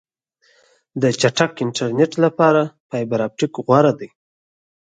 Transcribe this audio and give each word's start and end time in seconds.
د 1.01 1.03
چټک 1.21 1.51
انټرنیټ 1.63 2.11
لپاره 2.23 2.61
فایبر 2.89 3.19
آپټیک 3.27 3.53
غوره 3.65 3.93
دی. 3.99 4.09